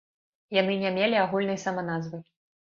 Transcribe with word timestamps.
Яны 0.59 0.77
не 0.85 0.93
мелі 0.97 1.21
агульнай 1.27 1.63
саманазвы. 1.67 2.25